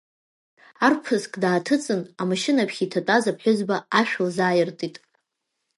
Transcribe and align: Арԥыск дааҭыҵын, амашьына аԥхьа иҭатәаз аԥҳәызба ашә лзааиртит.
Арԥыск 0.85 1.31
дааҭыҵын, 1.41 2.01
амашьына 2.21 2.59
аԥхьа 2.63 2.83
иҭатәаз 2.85 3.23
аԥҳәызба 3.31 3.77
ашә 3.99 4.15
лзааиртит. 4.25 4.95